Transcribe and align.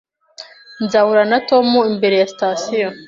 Nzahura 0.83 1.23
na 1.31 1.39
Tom 1.49 1.67
imbere 1.93 2.15
ya 2.17 2.29
sitasiyo 2.31 2.87